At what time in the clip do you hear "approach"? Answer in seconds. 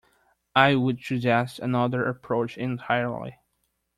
2.05-2.57